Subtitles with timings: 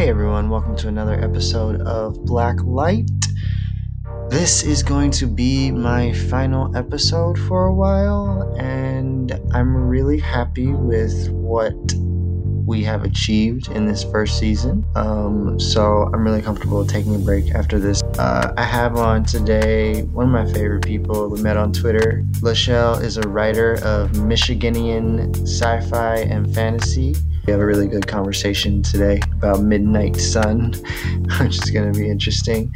[0.00, 3.10] Hey everyone, welcome to another episode of Black Light.
[4.30, 10.68] This is going to be my final episode for a while, and I'm really happy
[10.68, 11.74] with what
[12.64, 14.86] we have achieved in this first season.
[14.96, 18.02] Um, so I'm really comfortable taking a break after this.
[18.18, 22.22] Uh, I have on today one of my favorite people we met on Twitter.
[22.36, 27.16] Lachelle is a writer of Michiganian sci fi and fantasy.
[27.46, 30.72] We have a really good conversation today about Midnight Sun,
[31.40, 32.72] which is going to be interesting.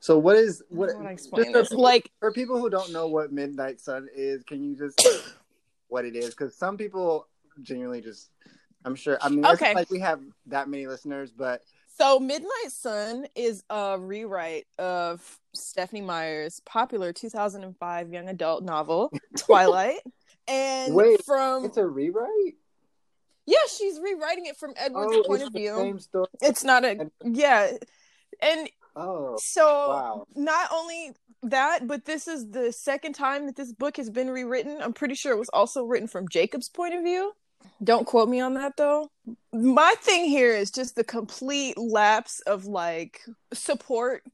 [0.00, 0.90] So what is what?
[0.90, 4.42] I wanna explain just for, Like- for people who don't know what Midnight Sun is,
[4.42, 5.00] can you just
[5.88, 6.30] what it is?
[6.30, 7.28] Because some people
[7.62, 8.30] genuinely just,
[8.84, 9.16] I'm sure.
[9.22, 9.74] I mean, Okay.
[9.74, 11.62] like we have that many listeners, but
[11.98, 20.00] So, Midnight Sun is a rewrite of Stephenie Meyer's popular 2005 young adult novel, Twilight.
[20.48, 22.56] And Wait, from it's a rewrite.
[23.46, 25.76] yeah, she's rewriting it from Edward's Oh, point of view.
[25.76, 26.26] same story.
[26.40, 27.72] It's not a yeah,
[28.40, 30.26] and Oh, so wow.
[30.34, 31.12] not only
[31.44, 34.78] that, but this is the second time that this book has been rewritten.
[34.82, 37.32] I'm pretty sure it was also written from Jacob's point of view.
[37.82, 39.08] Don't quote me on that though.
[39.52, 43.20] My thing here is just the complete lapse of like
[43.52, 44.24] support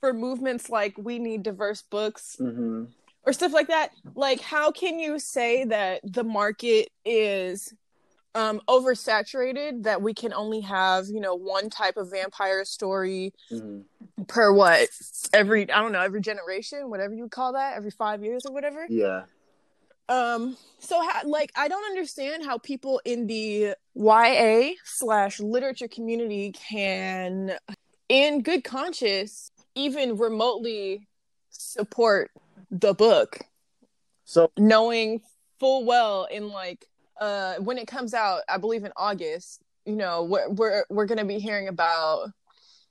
[0.00, 2.84] for movements like we need diverse books hmm
[3.24, 3.90] or stuff like that.
[4.14, 7.72] Like how can you say that the market is
[8.34, 13.80] um oversaturated that we can only have, you know, one type of vampire story hmm
[14.26, 14.88] per what
[15.32, 18.86] every i don't know every generation whatever you call that every five years or whatever
[18.88, 19.22] Yeah.
[20.08, 26.52] Um so how, like i don't understand how people in the ya slash literature community
[26.52, 27.52] can
[28.08, 31.06] in good conscience even remotely
[31.50, 32.30] support
[32.70, 33.38] the book
[34.24, 35.20] So knowing
[35.60, 36.86] full well in like
[37.20, 41.24] uh when it comes out i believe in august you know we're we're, we're gonna
[41.24, 42.30] be hearing about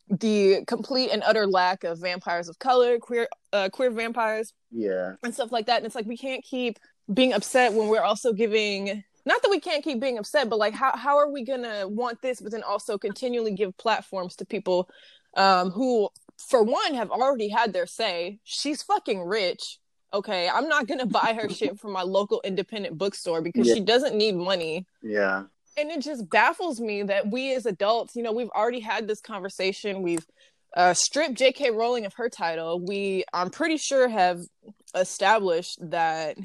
[0.10, 5.14] the complete and utter lack of vampires of color queer uh, queer vampires yeah.
[5.24, 6.80] and stuff like that and it's like we can't keep
[7.14, 10.74] being upset when we're also giving not that we can't keep being upset but like
[10.74, 14.90] how, how are we gonna want this but then also continually give platforms to people
[15.36, 16.10] um who
[16.50, 19.80] for one have already had their say she's fucking rich
[20.14, 23.76] okay i'm not gonna buy her shit from my local independent bookstore because Yeah.
[23.76, 25.44] she doesn't need money Yeah.
[25.78, 29.22] and it just baffles me that we as adults, you know, we've already had this
[29.22, 30.02] conversation.
[30.02, 30.26] We've
[30.76, 31.70] uh, stripped J.K.
[31.72, 32.80] Rowling of her title.
[32.80, 34.42] We, I'm pretty sure, have
[34.96, 36.38] established that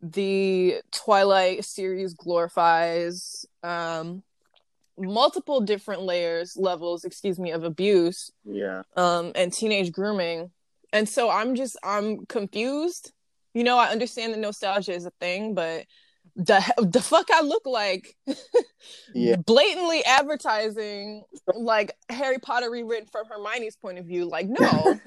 [0.00, 4.22] the Twilight series glorifies um,
[4.98, 8.82] multiple different layers, levels, excuse me, of abuse Yeah.
[8.96, 10.50] um, and teenage grooming.
[10.92, 13.12] And so I'm just I'm confused.
[13.54, 15.84] You know, I understand that nostalgia is a thing, but
[16.36, 18.14] the the fuck I look like
[19.14, 19.36] Yeah.
[19.36, 21.24] blatantly advertising
[21.54, 24.26] like Harry Potter rewritten from Hermione's point of view.
[24.26, 25.00] Like, no,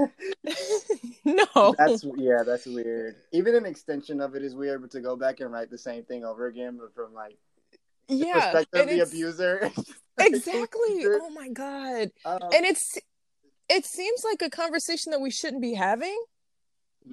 [1.25, 1.75] no.
[1.77, 2.41] That's yeah.
[2.43, 3.15] That's weird.
[3.31, 6.03] Even an extension of it is weird, but to go back and write the same
[6.03, 7.37] thing over again, but from like
[8.07, 9.71] the yeah, perspective of the abuser.
[10.19, 11.05] exactly.
[11.05, 12.11] Oh my god.
[12.25, 12.97] Um, And it's
[13.69, 16.19] it seems like a conversation that we shouldn't be having,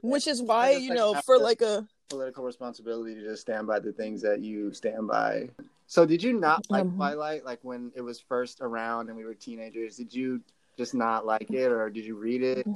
[0.01, 3.93] which is why you know for like a political responsibility to just stand by the
[3.93, 5.49] things that you stand by.
[5.87, 6.97] So did you not like Mhm.
[6.97, 9.97] Twilight like when it was first around and we were teenagers?
[9.97, 10.43] Did you
[10.77, 12.67] just not like it or did you read it?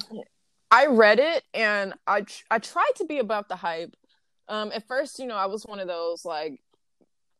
[0.70, 3.96] I read it and I tr- I tried to be about the hype.
[4.48, 6.60] Um, at first, you know, I was one of those like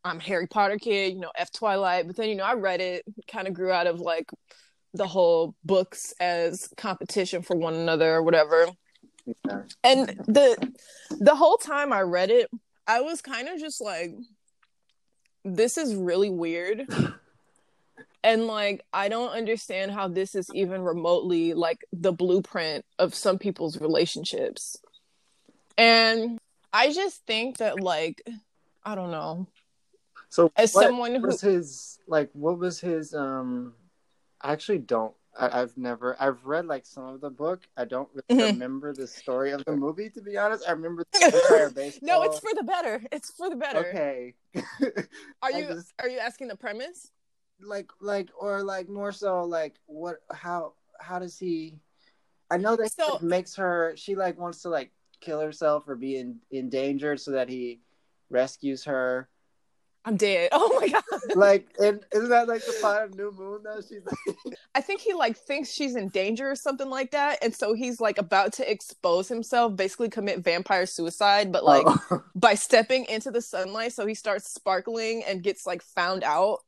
[0.03, 2.07] I'm Harry Potter kid, you know, F Twilight.
[2.07, 4.29] But then, you know, I read it, kind of grew out of like
[4.93, 8.67] the whole books as competition for one another or whatever.
[9.25, 9.61] Yeah.
[9.83, 10.73] And the
[11.19, 12.49] the whole time I read it,
[12.87, 14.11] I was kind of just like,
[15.43, 16.87] this is really weird.
[18.23, 23.37] and like I don't understand how this is even remotely like the blueprint of some
[23.37, 24.77] people's relationships.
[25.77, 26.39] And
[26.73, 28.21] I just think that like
[28.83, 29.47] I don't know.
[30.29, 33.73] So As someone who was his like what was his um
[34.39, 37.61] I actually don't I, I've never I've read like some of the book.
[37.77, 38.53] I don't really Mhm.
[38.53, 40.65] remember the story of the movie to be honest.
[40.67, 42.07] I remember the entire baseball.
[42.07, 43.01] No, it's for the better.
[43.11, 43.79] It's for the better.
[43.87, 44.33] Okay.
[45.41, 47.11] Are you just- are you asking the premise?
[47.63, 51.75] like like or like more so like what how how does he
[52.49, 56.17] I know that So- makes her she like wants to like kill herself or be
[56.17, 57.79] in endangered so that he
[58.31, 59.29] rescues her
[60.03, 60.49] I'm dead.
[60.53, 61.35] Oh my god.
[61.35, 63.61] Like, and isn't that like the sign of new moon?
[63.63, 67.39] Though she's like, I think he like thinks she's in danger or something like that,
[67.43, 72.23] and so he's like about to expose himself, basically commit vampire suicide, but like oh.
[72.35, 76.59] by stepping into the sunlight, so he starts sparkling and gets like found out.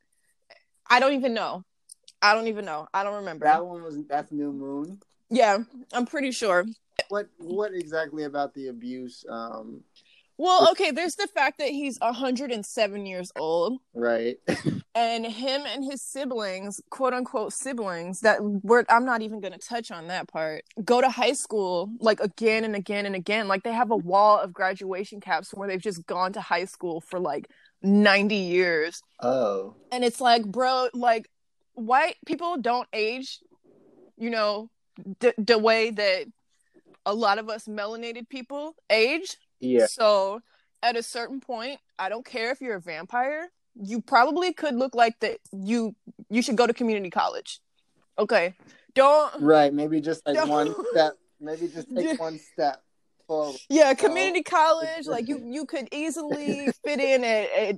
[0.90, 1.64] I don't even know.
[2.22, 2.88] I don't even know.
[2.94, 3.46] I don't remember.
[3.46, 5.00] that one was that's new moon.
[5.30, 5.58] yeah,
[5.92, 6.66] I'm pretty sure.
[7.10, 9.26] What what exactly about the abuse?
[9.28, 9.82] Um,
[10.38, 13.80] Well, okay, there's the fact that he's 107 years old.
[13.94, 14.38] right.
[14.96, 19.92] and him and his siblings, quote unquote siblings, that were I'm not even gonna touch
[19.92, 23.48] on that part, go to high school like again and again and again.
[23.48, 27.02] Like they have a wall of graduation caps where they've just gone to high school
[27.02, 27.48] for like
[27.84, 29.02] 90 years.
[29.22, 29.76] Oh.
[29.92, 31.30] And it's like, bro, like
[31.74, 33.40] white people don't age,
[34.18, 34.70] you know,
[35.20, 36.26] the the way that
[37.06, 39.38] a lot of us melanated people age.
[39.68, 39.88] Yeah.
[39.88, 40.42] So
[40.82, 43.50] at a certain point, I don't care if you're a vampire.
[43.76, 45.38] You probably could look like that.
[45.52, 45.96] You
[46.30, 47.60] you should go to community college.
[48.20, 48.54] Okay,
[48.94, 49.42] don't.
[49.42, 49.74] Right.
[49.74, 50.46] Maybe just like No.
[50.46, 51.14] one step.
[51.40, 52.16] Maybe just take Yeah.
[52.16, 52.84] one step
[53.28, 53.56] forward.
[53.70, 55.08] Yeah, community college.
[55.08, 57.76] Like you you could easily fit in at, at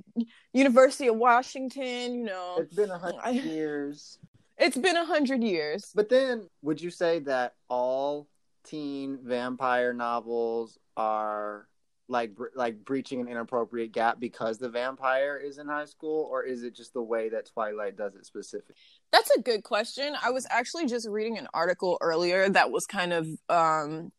[0.52, 2.14] University of Washington.
[2.18, 4.18] You know, It's been a hundred years.
[4.58, 5.92] it's been a hundred years.
[5.94, 8.26] But then, would you say that all
[8.64, 11.68] teen vampire novels are
[12.08, 16.62] like like breaching an inappropriate gap because the vampire is in high school, or is
[16.62, 18.76] it just the way that Twilight does it specifically?
[19.12, 20.14] That's a good question.
[20.22, 24.12] I was actually just reading an article earlier that was kind of um,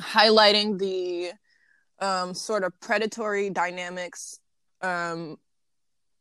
[0.00, 1.32] highlighting the
[2.00, 4.40] um, sort of predatory dynamics
[4.82, 5.36] um,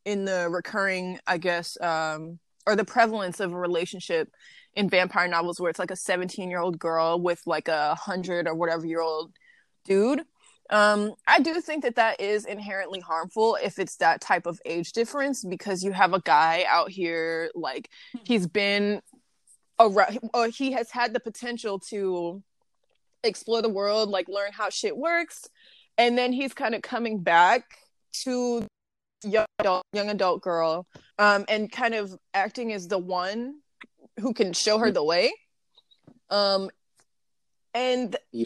[0.06, 4.30] in the recurring, I guess, um, or the prevalence of a relationship
[4.74, 8.48] in vampire novels where it's like a 17 year old girl with like a 100
[8.48, 9.34] or whatever year old
[9.86, 10.24] dude.
[10.70, 14.92] Um, I do think that that is inherently harmful if it's that type of age
[14.92, 17.90] difference because you have a guy out here like
[18.26, 19.02] he's been
[19.80, 22.44] around or he has had the potential to
[23.24, 25.48] explore the world like learn how shit works
[25.98, 27.64] and then he's kind of coming back
[28.12, 28.66] to
[29.24, 30.86] young adult, young adult girl
[31.18, 33.56] um and kind of acting as the one
[34.20, 35.32] who can show her the way.
[36.30, 36.70] Um
[37.78, 38.46] and Yeah.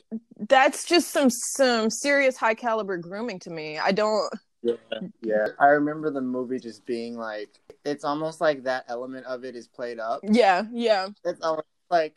[0.49, 4.31] that's just some some serious high caliber grooming to me i don't
[4.63, 4.75] Yeah,
[5.21, 5.47] yeah.
[5.59, 7.49] I remember the movie just being like,
[7.83, 10.19] it's almost like that element of it is played up.
[10.23, 12.13] yeah yeah It's almost like,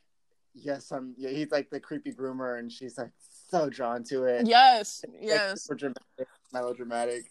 [0.55, 1.15] yes, I'm.
[1.17, 3.13] Yeah, he's like the creepy groomer, and she's like
[3.51, 4.47] so drawn to it.
[4.47, 7.23] yes Like, yes super dramatic, melodramatic.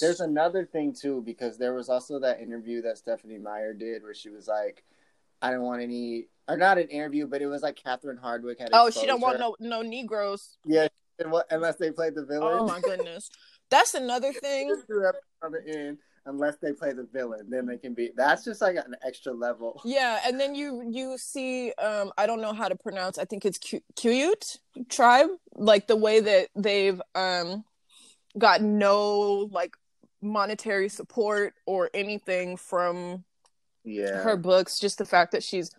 [0.00, 4.14] There's another thing too because there was also that interview that Stephenie Meyer did where
[4.14, 4.84] she was like,
[5.44, 8.68] "I don't want any." Or not an interview, but it was like Catherine Hardwicke had.
[8.74, 10.88] oh she don't want no no negroes Yeah,
[11.50, 12.58] unless they played the villain.
[12.60, 13.30] oh my goodness
[13.70, 17.64] that's another thing Just do that on the end, unless they play the villain, then
[17.66, 18.10] they can be.
[18.14, 19.80] That's just like an extra level.
[19.84, 23.16] Yeah, and then you you see um I don't know how to pronounce.
[23.18, 23.58] I think it's
[23.96, 24.58] Quileute
[24.90, 27.64] tribe, like the way that they've um
[28.36, 29.74] got no like
[30.20, 33.24] monetary support or anything from
[33.84, 34.22] Yeah.
[34.22, 35.70] her books, just the fact that she's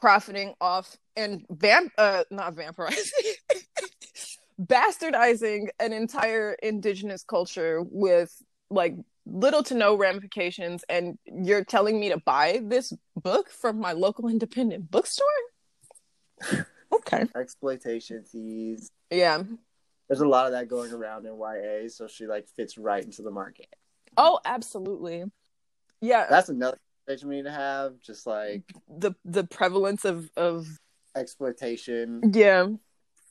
[0.00, 3.10] profiting off and vamp uh not vampirizing
[4.60, 8.34] bastardizing an entire indigenous culture with
[8.70, 8.94] like
[9.26, 14.28] little to no ramifications and you're telling me to buy this book from my local
[14.28, 15.26] independent bookstore
[16.92, 18.90] okay Exploitation tease.
[19.10, 19.42] yeah
[20.08, 23.20] There's a lot of that going around in YA, so she like fits right into
[23.22, 23.68] the market.
[24.16, 25.24] oh absolutely
[26.00, 26.78] yeah That's another
[27.08, 28.00] we need to have.
[28.00, 30.66] Just like the the prevalence of of
[31.16, 32.66] exploitation yeah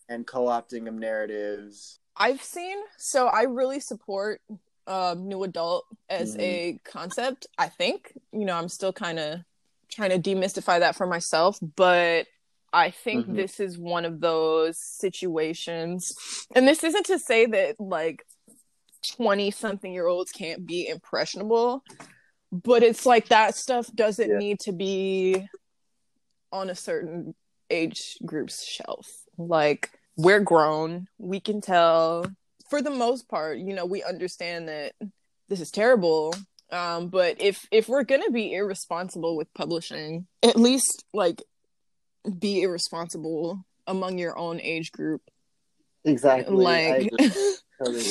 [0.10, 2.00] and co-opting of narratives.
[2.18, 2.78] I've seen.
[2.98, 4.42] So I really support
[4.88, 6.40] um, new adult as Mhm.
[6.42, 7.48] a concept.
[7.58, 9.40] I think you know I'm still kind of
[9.90, 12.28] trying to demystify that for myself, but
[12.74, 13.36] I think Mhm.
[13.36, 16.14] this is one of those situations.
[16.56, 18.26] And this isn't to say that like
[19.16, 21.84] twenty something year olds can't be impressionable,
[22.52, 24.38] but it's like that stuff doesn't Yeah.
[24.38, 25.48] need to be
[26.52, 27.36] on a certain
[27.70, 29.08] age group's shelf.
[29.38, 32.26] Like we're grown, we can tell
[32.70, 34.94] for the most part, you know, we understand that
[35.48, 36.34] this is terrible.
[36.72, 41.42] Um, but if if we're gonna be irresponsible with publishing, at least like
[42.38, 45.22] be irresponsible among your own age group.
[46.06, 46.56] Exactly.
[46.56, 47.12] Like.
[47.84, 48.04] Totally.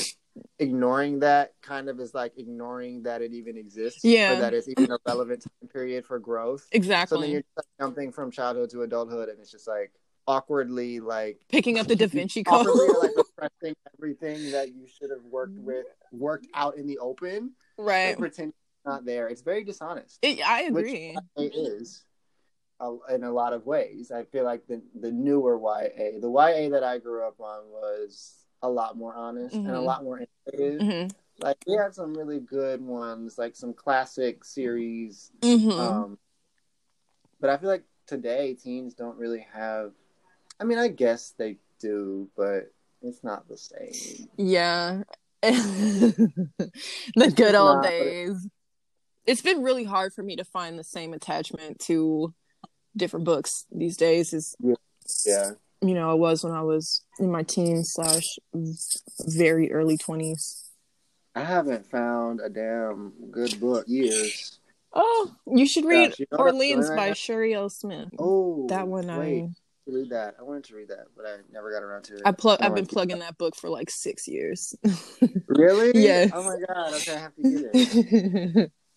[0.59, 4.05] Ignoring that kind of is like ignoring that it even exists.
[4.05, 4.33] Yeah.
[4.33, 6.67] Or that it's even a relevant time period for growth.
[6.73, 7.17] Exactly.
[7.17, 9.93] So then you're just jumping from childhood to adulthood, and it's just like
[10.29, 12.67] awkwardly like Picking up the Da Vinci Code.
[12.67, 18.17] like repressing everything that you should have worked with worked out in the open right.
[18.19, 19.29] pretend it's not there.
[19.29, 20.19] It's very dishonest.
[20.23, 21.17] It, I agree.
[21.37, 22.05] YA is
[22.81, 24.13] uh, in a lot of ways.
[24.15, 28.35] I feel like the the newer YA, the YA that I grew up on was
[28.63, 29.85] a lot more honest and a Mhm.
[29.85, 30.81] lot more innovative.
[30.83, 31.09] hmm
[31.41, 35.31] Like we had some really good ones, like some classic series.
[35.43, 36.19] hmm Um,
[37.41, 39.93] but I feel like today teens don't really have.
[40.59, 42.73] I mean, I guess they do, but
[43.03, 44.29] it's not the same.
[44.37, 45.03] Yeah.
[45.43, 48.49] the good old it- days.
[49.25, 52.35] It's been really hard for me to find the same attachment to
[52.97, 54.57] different books these days as
[55.25, 58.39] Yeah, you know I was when I was in my teens slash
[59.27, 60.65] very early twenties.
[61.35, 64.59] I haven't found a damn good book years.
[64.93, 67.13] Oh, you should read Gosh, you know Orleans by?
[67.13, 67.69] Sherri L.
[67.69, 68.09] Smith.
[68.19, 69.49] Oh, that one wait, I
[69.87, 70.37] read that.
[70.39, 72.23] I wanted to read that, but I never got around to it.
[72.25, 74.75] I plug I've been plugging that book for like six years.
[75.47, 76.03] Really?
[76.03, 76.31] Yes.
[76.35, 76.93] Oh my god.
[76.95, 78.73] Okay, I have to get it.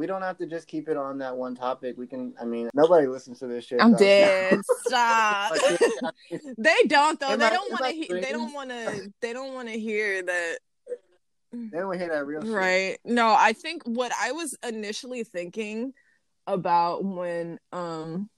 [0.00, 1.98] We don't have to just keep it on that one topic.
[1.98, 2.32] We can.
[2.40, 3.82] I mean, nobody listens to this shit.
[3.82, 3.98] I'm though.
[3.98, 4.58] dead.
[4.86, 5.52] Stop.
[6.56, 7.28] They don't though.
[7.28, 7.90] Am They I- don't want to.
[7.90, 9.12] He- they don't want to.
[9.20, 10.58] They don't want to hear that.
[11.52, 12.50] then we hear that real shit.
[12.50, 12.96] Right.
[13.04, 15.92] No, I think what I was initially thinking
[16.46, 18.30] about when um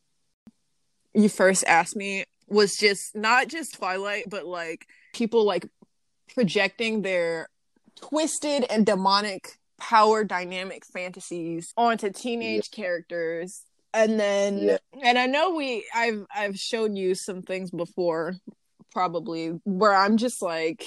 [1.14, 5.68] you first asked me was just not just Twilight, but like people like
[6.34, 7.46] projecting their
[7.94, 13.62] twisted and demonic power dynamic fantasies onto teenage characters.
[13.92, 14.76] And then Yeah.
[15.02, 18.36] and I know we I've I've shown you some things before
[18.92, 20.84] probably where I'm just like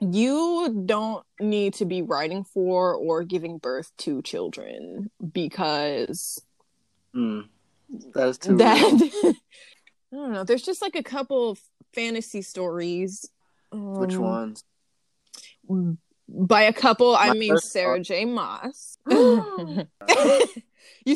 [0.00, 6.40] you don't need to be writing for or giving birth to children because
[7.14, 7.48] Mm.
[8.14, 8.56] That is too.
[8.56, 8.74] that.
[10.12, 10.44] I don't know.
[10.44, 11.60] There's just like a couple of
[11.94, 13.28] fantasy stories.
[13.70, 14.64] Which um, ones?
[16.34, 18.24] By a couple, I mean Sarah thought- J.
[18.24, 18.96] Maas.
[19.06, 19.86] you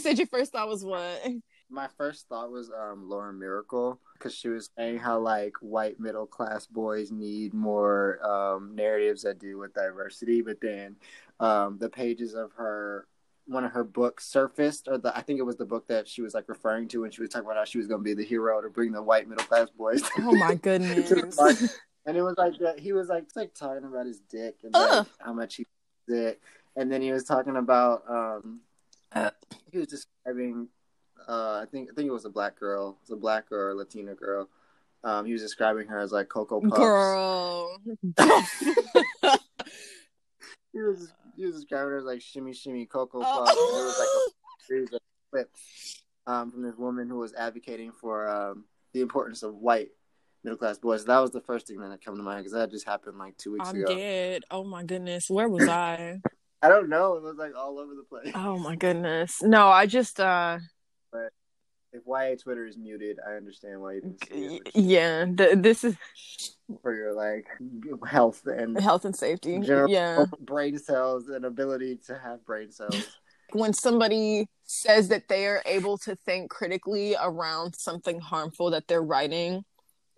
[0.00, 1.22] said your first thought was what?
[1.70, 6.26] My first thought was um Lauren Myracle because she was saying how like white middle
[6.26, 10.96] class boys need more um narratives that deal with diversity, but then
[11.40, 13.06] um the pages of her
[13.48, 16.20] one of her books surfaced or the I think it was the book that she
[16.20, 18.14] was like referring to when she was talking about how she was going to be
[18.14, 20.02] the hero to bring the white middle class boys.
[20.18, 21.38] Oh my goodness.
[21.38, 21.56] Like,
[22.06, 25.06] and it was like that he was like like talking about his dick and like,
[25.18, 25.66] how much he
[26.08, 26.40] it,
[26.76, 28.60] and then he was talking about um
[29.12, 29.30] Uh.
[29.72, 30.68] he was describing
[31.28, 33.70] uh I think I think it was a black girl, it was a black or
[33.70, 34.48] a Latina girl.
[35.04, 36.76] Um, he was describing her as like Cocoa Puffs.
[36.76, 37.78] Girl.
[40.72, 43.44] He was he was describing her as like shimmy shimmy Cocoa Oh.
[43.44, 43.50] Puffs.
[43.50, 47.92] And there was like a series of clips um, from this woman who was advocating
[47.92, 49.88] for um, the importance of white
[50.46, 51.04] middle class boys.
[51.04, 53.52] That was the first thing that came to mind because that just happened like two
[53.54, 53.94] weeks I'm ago.
[53.94, 54.44] dead.
[54.50, 55.28] Oh my goodness.
[55.28, 56.20] Where was I?
[56.62, 57.14] I don't know.
[57.16, 58.32] It was like all over the place.
[58.34, 59.42] Oh my goodness.
[59.42, 60.58] No, I just uh
[61.92, 64.70] If YA Twitter is muted, I understand why you didn't see it.
[64.74, 65.96] yeah, th- this is
[66.82, 67.46] For your like
[68.06, 69.58] health and health and safety.
[69.62, 70.26] Yeah.
[70.40, 72.94] brain cells and ability to have brain cells.
[73.52, 79.00] When somebody says that they are able to think critically around something harmful that they're
[79.00, 79.64] writing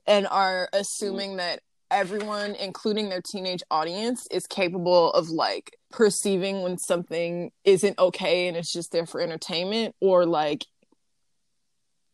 [0.09, 1.61] and are assuming that
[1.91, 8.57] everyone including their teenage audience is capable of like perceiving when something isn't okay and
[8.57, 10.67] it's just there for entertainment or like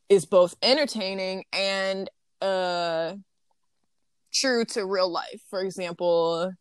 [0.09, 2.11] is both entertaining and
[2.43, 3.15] uh
[4.35, 5.41] true to real life.
[5.49, 6.53] For example,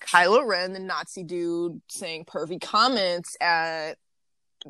[0.00, 3.94] Kylo Ren, the Nazi dude, saying pervy comments at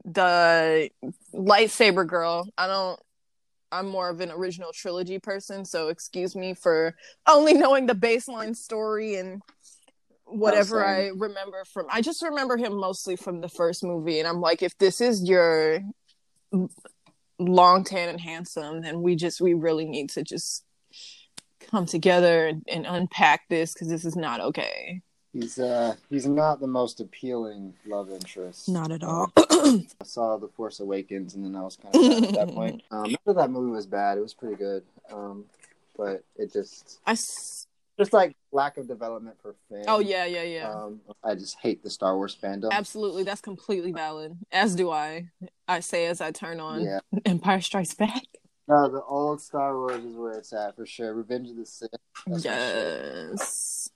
[0.05, 0.91] the
[1.35, 2.49] lightsaber girl.
[2.57, 3.01] I don't.
[3.71, 6.97] I'm more of an original trilogy person, so excuse me for
[7.27, 9.43] only knowing the baseline story and
[10.25, 11.87] whatever I remember from.
[11.91, 15.25] I just remember him mostly from the first movie, and I'm like, if this is
[15.25, 15.81] your
[17.39, 20.65] long tan and handsome, then we just we really need to just
[21.71, 25.03] come together and, and unpack this because this is not okay.
[25.33, 28.69] He's uh he's not the most appealing love interest.
[28.69, 29.31] Not at all.
[29.37, 32.83] I saw The Force Awakens and then I was kind of at that point.
[32.91, 34.83] Um, not that that movie was bad; it was pretty good.
[35.13, 35.45] Um,
[35.97, 37.67] but it just I s-
[37.99, 39.85] just like lack of development for fans.
[39.89, 40.71] oh yeah yeah yeah.
[40.73, 42.71] Um, I just hate the Star Wars fandom.
[42.71, 44.39] Absolutely, that's completely valid.
[44.51, 45.29] As do I.
[45.69, 47.01] I say as I turn on Yeah.
[47.27, 48.23] Empire Strikes Back.
[48.67, 51.13] No, the old Star Wars is where it's at for sure.
[51.15, 51.91] Revenge of the Sith.
[52.27, 53.91] Yes.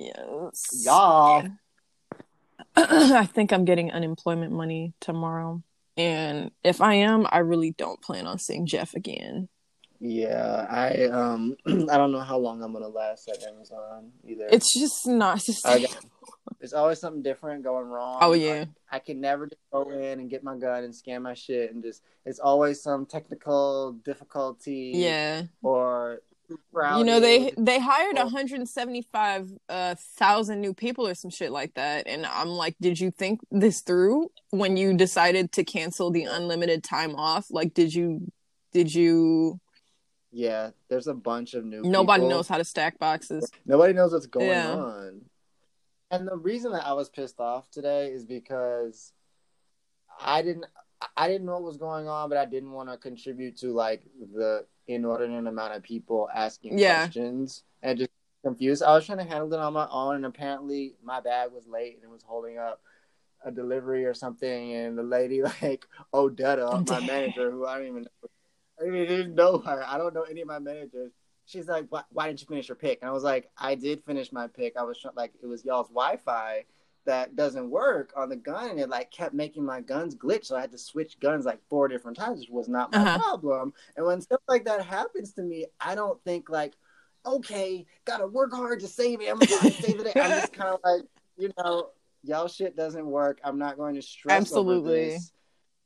[0.00, 0.84] Yes.
[0.84, 1.46] Y'all.
[2.76, 5.62] I think I'm getting unemployment money tomorrow.
[5.96, 9.48] And if I am, I really don't plan on seeing Jeff again.
[10.02, 14.48] Yeah, I um I don't know how long I'm gonna last at Amazon either.
[14.50, 15.94] It's just not sustainable.
[16.58, 18.18] There's always something different going wrong.
[18.22, 18.64] Oh yeah.
[18.90, 21.72] I, I can never just go in and get my gun and scan my shit
[21.72, 24.92] and just it's always some technical difficulty.
[24.94, 25.42] Yeah.
[25.62, 31.74] Or you know they they hired 175 uh, thousand new people or some shit like
[31.74, 36.24] that and i'm like did you think this through when you decided to cancel the
[36.24, 38.30] unlimited time off like did you
[38.72, 39.60] did you
[40.32, 41.82] yeah, there's a bunch of new.
[41.82, 42.30] Nobody people.
[42.30, 43.50] knows how to stack boxes.
[43.66, 44.74] Nobody knows what's going Yeah.
[44.74, 45.22] on.
[46.12, 49.12] And the reason that I was pissed off today is because
[50.20, 50.66] I didn't
[51.16, 54.02] I didn't know what was going on, but I didn't want to contribute to like
[54.34, 57.02] the inordinate amount of people asking Yeah.
[57.02, 58.10] questions and just
[58.44, 58.82] confused.
[58.82, 61.94] I was trying to handle it on my own, and apparently my bag was late
[61.96, 62.80] and it was holding up
[63.44, 64.72] a delivery or something.
[64.74, 68.28] And the lady, like Odetta, my manager, who I don't even know,
[68.80, 69.84] I didn't know her.
[69.86, 71.12] I don't know any of my managers.
[71.46, 73.00] She's like, why, why didn't you finish your pick?
[73.02, 74.76] And I was like, I did finish my pick.
[74.76, 76.64] I was trying, like, it was y'all's Wi-Fi
[77.10, 80.46] that doesn't work on the gun, and it like kept making my guns glitch.
[80.46, 83.18] So I had to switch guns like four different times, which was not my Uh-huh.
[83.18, 83.74] problem.
[83.96, 86.74] And when stuff like that happens to me, I don't think like,
[87.26, 90.16] okay, gotta work hard to save Amazon, save it.
[90.16, 91.02] I'm just kind of like,
[91.36, 91.90] you know,
[92.22, 93.40] y'all shit doesn't work.
[93.42, 95.18] I'm not going to stress Absolutely.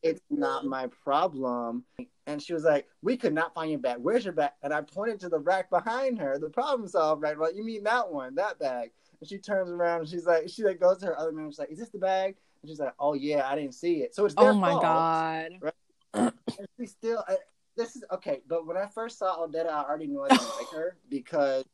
[0.03, 1.85] It's not my problem.
[2.27, 3.99] And she was like, "We could not find your bag.
[4.01, 7.39] Where's your bag?" And I pointed to the rack behind her, the problem solved rack.
[7.39, 8.91] Like, you mean that one, that bag?
[9.25, 11.51] And she turns around and she's like, she like goes to her other man.
[11.51, 14.15] She's like, "Is this the bag?" And she's like, "Oh yeah, I didn't see it."
[14.15, 14.83] So it's their Oh my fault.
[14.83, 15.73] god.
[16.13, 17.25] And she still.
[17.27, 17.39] I,
[17.75, 20.71] this is okay, but when I first saw Odetta, I already knew I didn't like
[20.73, 21.65] her because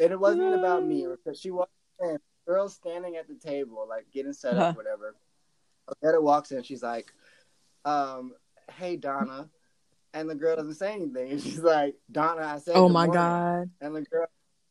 [0.00, 1.66] and it wasn't even about me because she was
[2.00, 2.16] a
[2.46, 5.16] girl standing at the table, like getting set up, whatever.
[5.90, 7.12] Odetta walks in, she's like,
[7.86, 8.34] um,
[8.70, 9.50] "Hey Donna,"
[10.14, 13.14] and the girl doesn't say anything, and she's like, "Donna," I said, Oh my morning."
[13.14, 13.70] god.
[13.80, 14.26] and the girl,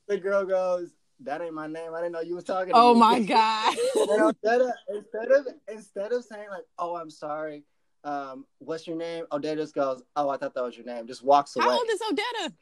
[0.07, 0.93] the girl goes,
[1.23, 1.93] "That ain't my name.
[1.93, 3.77] I didn't know you was talking." Oh me." my god.
[3.95, 7.63] And Odetta, instead of instead of saying like, "Oh, I'm sorry,"
[8.03, 9.25] um, what's your name?
[9.31, 11.65] Odetta just goes, "Oh, I thought that was your name." Just walks away.
[11.65, 12.53] How old is Odetta?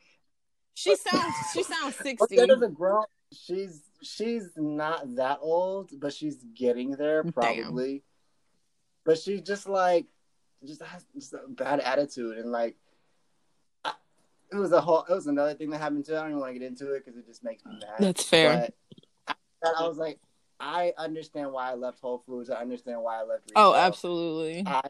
[0.73, 2.35] She sounds she sounds 60.
[2.35, 3.05] Odetta's a grown.
[3.31, 7.33] She's she's not that old, but she's getting there Damn.
[7.33, 8.03] probably.
[9.05, 10.05] But she just like
[10.65, 12.75] just has just a bad attitude and like.
[14.55, 15.03] It was a whole.
[15.09, 16.13] It was another thing that happened too.
[16.15, 17.95] I don't even want to get into it because it just makes me mad.
[17.99, 18.71] That's fair.
[19.27, 20.17] But I, I was like,
[20.61, 22.49] I understand why I left Whole Foods.
[22.49, 23.51] I understand why I left.
[23.55, 24.63] Oh, absolutely.
[24.65, 24.81] I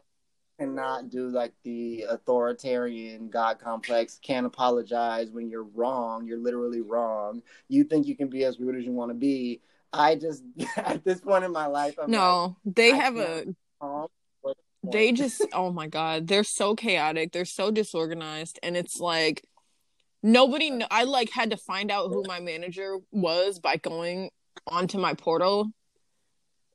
[0.60, 4.20] cannot do like the authoritarian God complex.
[4.22, 6.26] Can't apologize when you're wrong.
[6.26, 7.42] You're literally wrong.
[7.68, 9.60] You think you can be as rude as you want to be.
[9.92, 10.44] I just
[10.76, 13.46] at this point in my life, I'm No, they I have a can't.
[13.48, 14.06] like, calm.
[14.42, 19.00] What's the they just oh my god they're so chaotic they're so disorganized and it's
[19.00, 19.42] like
[20.22, 24.30] nobody kn- i like had to find out who my manager was by going
[24.66, 25.70] onto my portal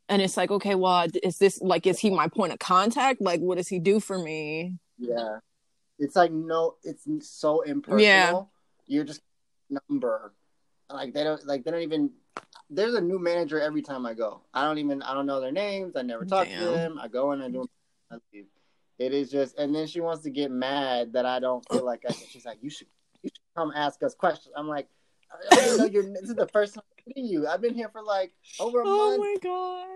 [0.08, 3.39] and it's like okay well is this like is he my point of contact like
[3.39, 5.39] what does he do for me yeah,
[5.97, 8.01] it's like no, it's so impersonal.
[8.01, 8.41] Yeah.
[8.86, 9.21] You're just
[9.89, 10.34] number.
[10.89, 12.12] Like they don't like they don't even.
[12.69, 14.41] There's a new manager every time I go.
[14.54, 15.95] I don't even I don't know their names.
[15.95, 16.99] I never talk to them.
[17.01, 17.65] I go in and do.
[18.12, 18.45] I leave.
[18.99, 22.04] It is just, and then she wants to get mad that I don't feel like
[22.08, 22.13] I.
[22.13, 22.88] She's like, you should,
[23.23, 24.53] you should come ask us questions.
[24.55, 24.88] I'm like,
[25.51, 26.03] I didn't know you're.
[26.03, 27.47] This is the first time I'm meeting you.
[27.47, 29.19] I've been here for like over a oh month.
[29.19, 29.88] my god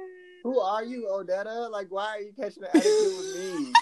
[0.44, 1.70] Who are you, Odetta?
[1.72, 3.74] Like, why are you catching an attitude with me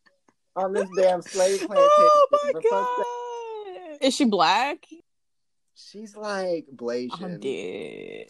[0.56, 1.88] on this damn slave oh plantation?
[1.98, 3.04] oh my The fuck that-
[4.00, 4.86] god is she black
[5.74, 6.66] She's like
[7.20, 8.26] i'm dead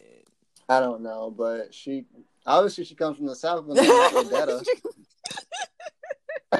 [0.69, 2.05] I don't know, but she
[2.45, 3.65] obviously she comes from the south.
[3.67, 4.63] But not Odetta.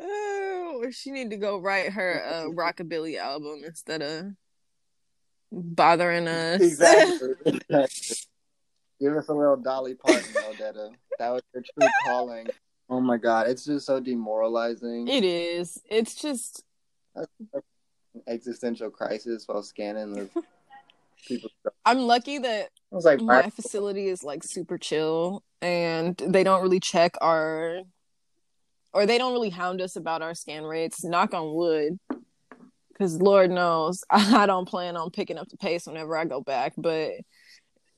[0.00, 4.32] oh, she need to go write her uh, rockabilly album instead of
[5.52, 6.60] bothering us.
[6.60, 7.30] exactly.
[7.46, 8.16] exactly.
[9.00, 10.90] Give us a little Dolly Parton, Odetta.
[11.18, 12.48] That was your true calling.
[12.90, 15.08] Oh my god, it's just so demoralizing.
[15.08, 15.80] it is.
[15.88, 16.64] It's just
[18.26, 20.28] Existential crisis while scanning the
[21.26, 21.50] people.
[21.84, 26.62] I'm lucky that I was like, my facility is like super chill and they don't
[26.62, 27.80] really check our
[28.92, 31.04] or they don't really hound us about our scan rates.
[31.04, 31.98] Knock on wood.
[32.98, 36.74] Cause Lord knows I don't plan on picking up the pace whenever I go back,
[36.76, 37.12] but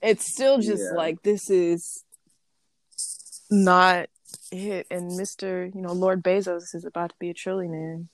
[0.00, 0.96] it's still just Yeah.
[0.96, 2.04] like this is
[3.50, 4.06] not
[4.52, 4.86] it.
[4.92, 5.74] And Mr.
[5.74, 8.06] You know, Lord Bezos is about to be a trillionaire.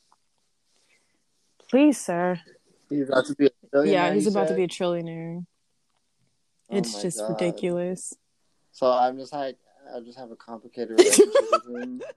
[1.71, 2.41] Please, sir.
[2.89, 3.51] he's about to be
[3.85, 5.45] yeah, he's about to be a trillionaire.
[6.71, 7.31] Oh It's just God.
[7.31, 8.15] ridiculous.
[8.73, 9.59] So I'm just like,
[9.95, 11.35] I just have a complicated relationship
[11.67, 12.01] with him.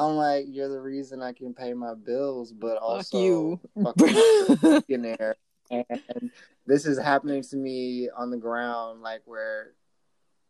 [0.00, 4.84] I'm like, you're the reason I can pay my bills, but also Fuck you.
[4.88, 5.36] millionaire.
[5.70, 6.30] And
[6.66, 9.74] this is happening to me on the ground, like where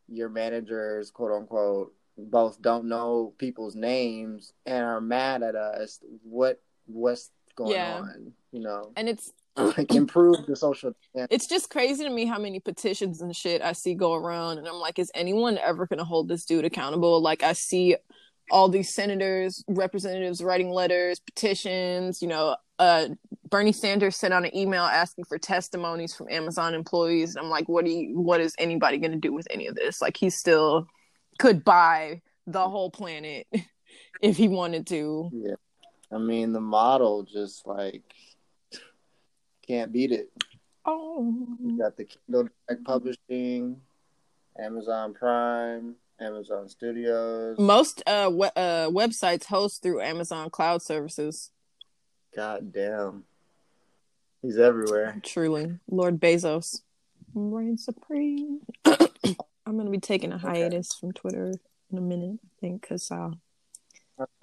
[0.09, 5.99] your managers, quote unquote, both don't know people's names and are mad at us.
[6.23, 8.01] What what's going Yeah.
[8.03, 8.33] on?
[8.53, 10.93] You know, and it's like improve the social.
[11.15, 14.69] it's just crazy to me how many petitions and shit I see go around, and
[14.69, 17.21] I'm like, is anyone ever gonna hold this dude accountable?
[17.21, 17.97] Like, I see
[18.51, 22.21] all these senators, representatives writing letters, petitions.
[22.23, 23.09] You know, uh,
[23.49, 27.37] Bernie Sanders sent out an email asking for testimonies from Amazon employees.
[27.37, 28.19] I'm like, what do you?
[28.19, 30.01] What is anybody gonna do with any of this?
[30.01, 30.87] Like, he still
[31.39, 33.47] could buy the whole planet
[34.23, 35.31] if he wanted to.
[35.33, 35.55] Yeah,
[36.13, 38.03] I mean the model just like
[39.67, 40.31] can't beat it.
[40.85, 43.81] Oh, You got the Kindle Direct Publishing,
[44.59, 47.59] Amazon Prime, Amazon Studios.
[47.59, 51.51] most uh, we- uh websites host through Amazon Cloud Services.
[52.37, 53.25] God damn,
[54.43, 55.21] he's everywhere.
[55.25, 56.83] Truly, Lord Bezos,
[57.35, 58.61] reign supreme.
[58.85, 61.53] I'm gonna be taking a hiatus from Twitter
[61.91, 63.31] in a minute, I think, because uh,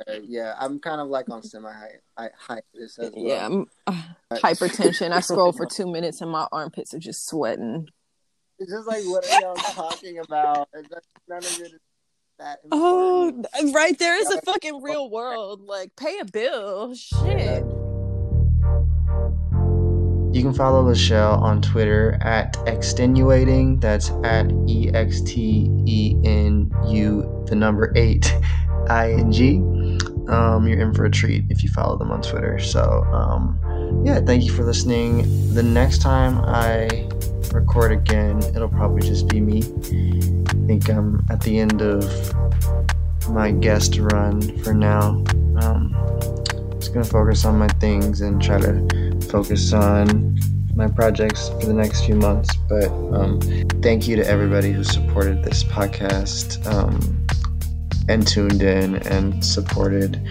[0.02, 1.72] Okay, yeah, I'm kind of like on semi
[2.18, 3.12] hiatus as well.
[3.16, 4.02] yeah, I'm, uh,
[4.34, 5.12] hypertension.
[5.12, 7.88] I scroll for two minutes and my armpits are just sweating.
[8.60, 10.70] It's just like what are y'all talking about?
[10.74, 11.80] None of it is
[12.40, 13.48] that important.
[13.54, 15.62] Oh, right there is a fucking real world.
[15.62, 16.96] Like, pay a bill.
[16.96, 17.64] Shit.
[20.34, 23.80] You can follow Lachelle on Twitter at extenuating.
[23.80, 28.36] That's at E X T E N U, the number eight,
[28.90, 29.58] I N G.
[30.30, 32.60] Um, you're in for a treat if you follow them on Twitter.
[32.60, 35.54] So, um, yeah, thank you for listening.
[35.54, 37.08] The next time I
[37.54, 39.60] record again, it'll probably just be me.
[39.60, 42.04] I think I'm at the end of
[43.30, 45.24] my guest run for now.
[45.62, 45.96] Um,
[46.80, 50.38] just gonna focus on my things and try to focus on
[50.76, 52.56] my projects for the next few months.
[52.70, 53.42] But um,
[53.82, 57.26] thank you to everybody who supported this podcast um,
[58.08, 60.22] and tuned in and supported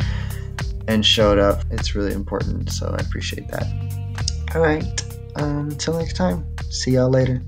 [0.88, 1.64] and showed up.
[1.70, 3.66] It's really important, so I appreciate that.
[4.54, 5.02] All right,
[5.38, 7.42] Um, until next time, see y'all later.